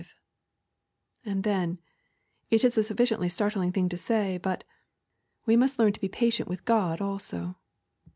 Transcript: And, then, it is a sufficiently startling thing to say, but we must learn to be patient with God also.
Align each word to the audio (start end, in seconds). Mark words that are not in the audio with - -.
And, 1.25 1.43
then, 1.43 1.77
it 2.49 2.63
is 2.63 2.75
a 2.75 2.81
sufficiently 2.81 3.29
startling 3.29 3.71
thing 3.71 3.87
to 3.89 3.97
say, 3.97 4.39
but 4.39 4.63
we 5.45 5.55
must 5.55 5.77
learn 5.77 5.93
to 5.93 6.01
be 6.01 6.09
patient 6.09 6.49
with 6.49 6.65
God 6.65 7.01
also. 7.01 7.59